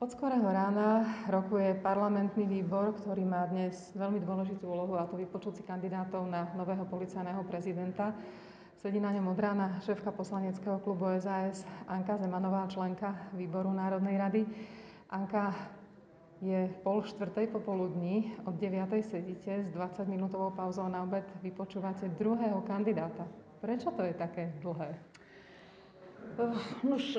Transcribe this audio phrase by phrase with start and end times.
[0.00, 5.60] Od skorého rána rokuje parlamentný výbor, ktorý má dnes veľmi dôležitú úlohu, a to vypočuť
[5.60, 8.16] si kandidátov na nového policajného prezidenta.
[8.80, 14.48] Sedí na ňom od rána šéfka poslaneckého klubu SAS Anka Zemanová, členka výboru Národnej rady.
[15.12, 15.52] Anka,
[16.40, 19.04] je pol štvrtej popoludní, od 9.
[19.04, 23.28] sedíte s 20-minútovou pauzou na obed, vypočúvate druhého kandidáta.
[23.60, 24.96] Prečo to je také dlhé?
[26.86, 27.18] Už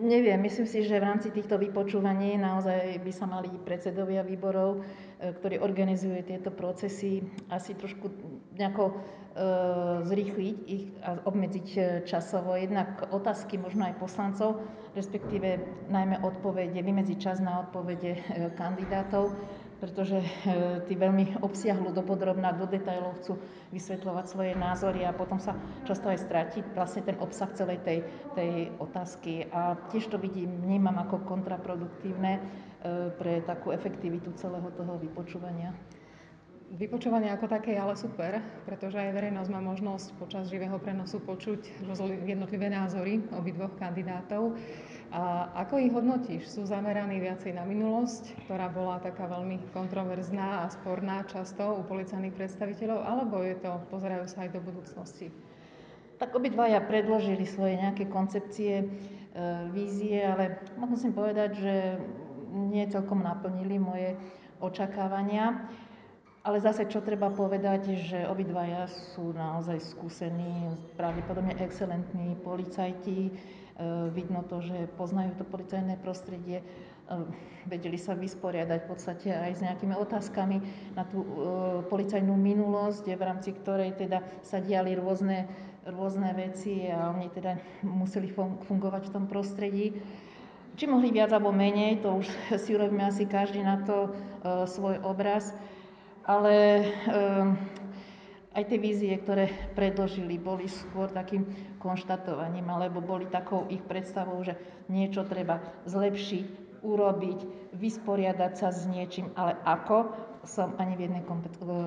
[0.00, 5.32] neviem, myslím si, že v rámci týchto vypočúvaní naozaj by sa mali predsedovia výborov, e,
[5.34, 8.06] ktorí organizujú tieto procesy, asi trošku
[8.54, 8.94] nejako e,
[10.06, 11.66] zrýchliť ich a obmedziť
[12.06, 12.54] časovo.
[12.54, 14.62] Jednak otázky možno aj poslancov,
[14.94, 15.58] respektíve
[15.90, 18.22] najmä odpovede, vymedziť čas na odpovede
[18.60, 19.34] kandidátov
[19.80, 20.26] pretože e,
[20.84, 23.40] tí veľmi obsiahlu dopodrobná, do detajlov chcú
[23.72, 25.56] vysvetľovať svoje názory a potom sa
[25.88, 27.98] často aj stratí vlastne ten obsah celej tej,
[28.36, 29.48] tej otázky.
[29.48, 32.44] A tiež to vidím, vnímam ako kontraproduktívne
[33.20, 35.76] pre takú efektivitu celého toho vypočúvania.
[36.70, 41.66] Vypočúvanie ako také je ale super, pretože aj verejnosť má možnosť počas živého prenosu počuť
[42.22, 44.54] jednotlivé názory obidvoch kandidátov.
[45.10, 46.46] A ako ich hodnotíš?
[46.46, 52.38] Sú zameraní viacej na minulosť, ktorá bola taká veľmi kontroverzná a sporná často u policajných
[52.38, 55.34] predstaviteľov, alebo je to, pozerajú sa aj do budúcnosti?
[56.22, 58.86] Tak obidvaja predložili svoje nejaké koncepcie, e,
[59.74, 61.74] vízie, ale musím povedať, že
[62.70, 64.14] nie celkom naplnili moje
[64.62, 65.66] očakávania.
[66.40, 73.28] Ale zase, čo treba povedať, že obidvaja sú naozaj skúsení, pravdepodobne excelentní policajti,
[73.80, 76.64] E, vidno to, že poznajú to policajné prostredie, e,
[77.64, 80.60] vedeli sa vysporiadať v podstate aj s nejakými otázkami
[80.92, 81.28] na tú e,
[81.88, 85.48] policajnú minulosť, v rámci ktorej teda sa diali rôzne,
[85.88, 88.28] rôzne veci a oni teda museli
[88.68, 89.96] fungovať v tom prostredí.
[90.76, 92.28] Či mohli viac alebo menej, to už
[92.62, 94.12] si urobíme asi každý na to
[94.68, 95.56] svoj obraz.
[96.30, 96.86] Ale
[98.54, 101.42] aj tie vízie, ktoré predložili, boli skôr takým
[101.82, 104.54] konštatovaním, alebo boli takou ich predstavou, že
[104.86, 105.58] niečo treba
[105.90, 107.38] zlepšiť, urobiť,
[107.74, 111.22] vysporiadať sa s niečím, ale ako som ani v jednej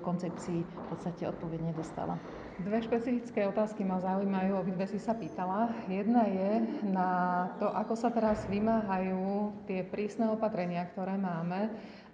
[0.00, 2.16] koncepcii v podstate odpoveď nedostala.
[2.58, 5.68] Dve špecifické otázky ma zaujímajú, obidve si sa pýtala.
[5.86, 6.50] Jedna je
[6.88, 7.10] na
[7.60, 11.70] to, ako sa teraz vymáhajú tie prísne opatrenia, ktoré máme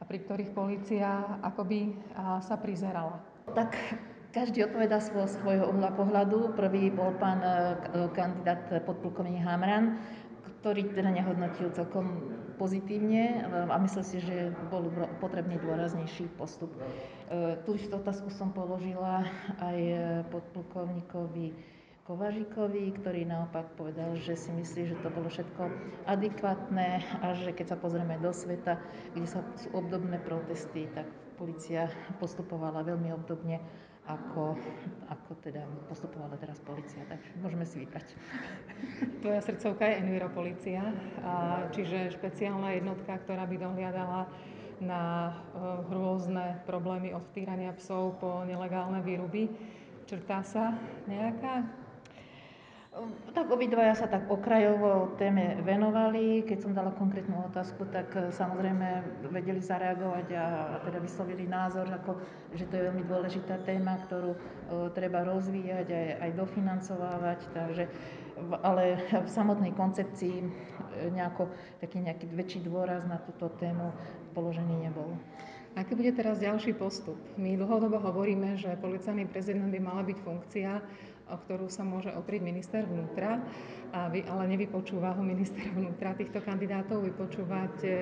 [0.07, 1.97] pri ktorých policia akoby
[2.41, 3.21] sa prizerala.
[3.53, 3.77] Tak
[4.35, 6.59] každý odpoveda svoj, svojho uhla pohľadu.
[6.59, 7.55] Prvý bol pán e,
[8.19, 10.03] kandidát podplukovník Hamran,
[10.61, 14.91] ktorý teda nehodnotil celkom pozitívne e, a myslel si, že bol
[15.23, 16.75] potrebný dôraznejší postup.
[16.75, 19.23] E, tú istú otázku som položila
[19.63, 19.79] aj
[20.35, 21.55] podplukovníkovi
[22.05, 25.73] Kovažikovi, ktorý naopak povedal, že si myslí, že to bolo všetko
[26.05, 28.77] adekvátne a že keď sa pozrieme do sveta,
[29.17, 31.09] kde sa sú obdobné protesty, tak
[31.41, 31.89] policia
[32.21, 33.57] postupovala veľmi obdobne
[34.05, 34.53] ako,
[35.09, 37.01] ako teda postupovala teraz policia.
[37.09, 38.05] Takže môžeme si vybrať.
[39.25, 40.85] Tvoja srdcovka je Enviropolicia,
[41.73, 44.29] čiže špeciálna jednotka, ktorá by dohliadala
[44.83, 45.33] na e,
[45.89, 49.49] rôzne problémy od týrania psov po nelegálne výruby.
[50.05, 50.77] Črtá sa
[51.09, 51.84] nejaká
[53.35, 56.47] tak obidvaja sa tak okrajovo téme venovali.
[56.47, 59.03] Keď som dala konkrétnu otázku, tak e, samozrejme
[59.35, 60.45] vedeli zareagovať a
[60.87, 62.23] teda vyslovili názor, ako,
[62.55, 64.39] že to je veľmi dôležitá téma, ktorú o, e,
[64.95, 67.41] treba rozvíjať aj, aj dofinancovávať.
[67.51, 67.85] Takže,
[68.63, 70.47] ale v samotnej koncepcii e,
[71.11, 71.51] nejako,
[71.83, 73.91] taký nejaký väčší dôraz na túto tému
[74.39, 75.19] položený nebol.
[75.75, 77.19] Aký bude teraz ďalší postup?
[77.35, 80.79] My dlhodobo hovoríme, že policajný prezident by mala byť funkcia,
[81.31, 83.41] o ktorú sa môže oprieť minister vnútra,
[83.95, 87.93] a vy, ale nevypočúva ho minister vnútra týchto kandidátov, vypočúvate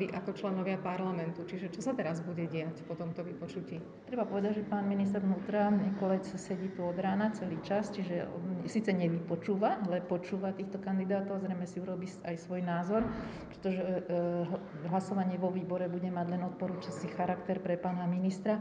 [0.00, 1.44] vy ako členovia parlamentu.
[1.44, 3.76] Čiže čo sa teraz bude diať po tomto vypočutí?
[4.08, 8.24] Treba povedať, že pán minister vnútra Nikolec sedí tu od rána celý čas, čiže
[8.64, 13.04] síce nevypočúva, ale počúva týchto kandidátov, zrejme si urobí aj svoj názor,
[13.52, 18.56] pretože e, e, hlasovanie vo výbore bude mať len odporúčací charakter pre pána ministra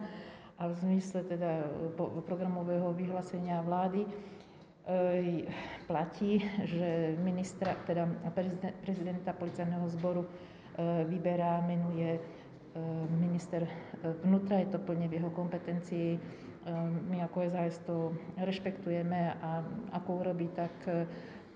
[0.59, 1.63] a v zmysle teda
[2.27, 4.09] programového vyhlásenia vlády e,
[5.88, 8.03] platí, že ministra, teda
[8.83, 10.29] prezidenta policajného zboru e,
[11.07, 12.19] vyberá, menuje
[13.09, 13.65] minister
[14.23, 16.19] vnútra, je to plne v jeho kompetencii.
[17.09, 19.65] My ako SAS to rešpektujeme a
[19.97, 20.71] ako urobí, tak,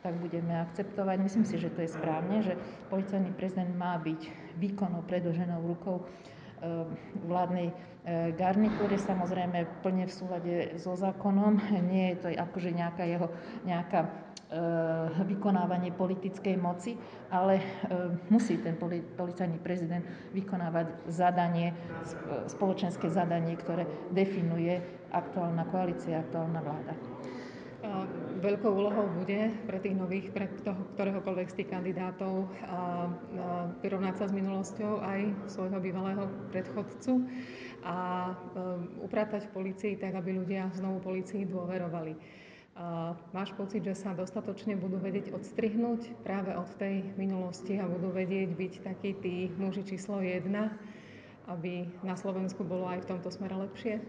[0.01, 1.17] tak budeme akceptovať.
[1.21, 2.57] Myslím si, že to je správne, že
[2.89, 4.21] policajný prezident má byť
[4.57, 6.01] výkonnou predlženou rukou
[7.27, 11.55] vládnej E, garnitúry, samozrejme plne v súlade so zákonom.
[11.91, 13.31] Nie je to akože nejaká jeho
[13.63, 14.11] nejaká
[15.25, 16.93] vykonávanie politickej moci,
[17.33, 17.57] ale
[18.29, 18.77] musí ten
[19.17, 21.73] policajný prezident vykonávať zadanie,
[22.45, 24.77] spoločenské zadanie, ktoré definuje
[25.09, 26.93] aktuálna koalícia, aktuálna vláda.
[28.45, 32.45] Veľkou úlohou bude pre tých nových, pre toho, ktoréhokoľvek z tých kandidátov
[33.83, 35.19] vyrovnať sa s minulosťou aj
[35.51, 36.23] svojho bývalého
[36.55, 37.27] predchodcu
[37.83, 38.31] a
[39.03, 42.15] upratať v policii tak, aby ľudia znovu policii dôverovali.
[43.35, 48.49] Máš pocit, že sa dostatočne budú vedieť odstrihnúť práve od tej minulosti a budú vedieť
[48.55, 50.73] byť takí tí muži číslo jedna,
[51.51, 54.01] aby na Slovensku bolo aj v tomto smere lepšie?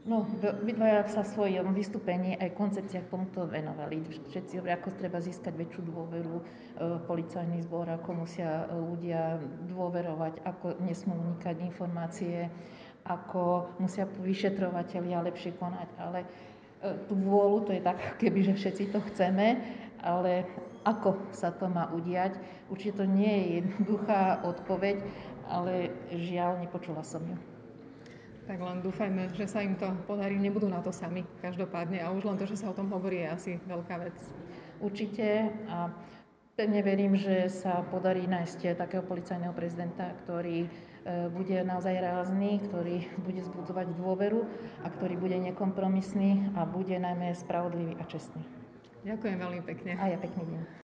[0.00, 4.00] No, obidvaja sa svojom vystúpení aj koncepciách tomuto venovali.
[4.32, 6.44] Všetci hovoria, ako treba získať väčšiu dôveru e,
[7.04, 9.36] policajný zbor, ako musia ľudia
[9.68, 12.48] dôverovať, ako nesmú unikať informácie,
[13.04, 15.88] ako musia vyšetrovateľia lepšie konať.
[16.00, 16.28] Ale e,
[17.04, 19.60] tú vôľu, to je tak, keby, že všetci to chceme,
[20.00, 20.48] ale
[20.88, 22.40] ako sa to má udiať,
[22.72, 25.04] určite to nie je jednoduchá odpoveď,
[25.44, 27.36] ale žiaľ, nepočula som ju.
[28.48, 32.24] Tak len dúfajme, že sa im to podarí, nebudú na to sami každopádne a už
[32.24, 34.16] len to, že sa o tom hovorí, je asi veľká vec.
[34.80, 35.92] Určite a
[36.60, 40.68] pevne verím, že sa podarí nájsť takého policajného prezidenta, ktorý e,
[41.32, 44.44] bude naozaj rázny, ktorý bude zbudovať dôveru
[44.84, 48.44] a ktorý bude nekompromisný a bude najmä spravodlivý a čestný.
[49.08, 49.96] Ďakujem veľmi pekne.
[49.96, 50.60] A ja pekný deň.